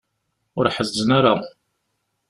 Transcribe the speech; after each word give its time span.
Ur 0.57 0.65
ḥezzen 0.75 1.09
ara. 1.17 1.33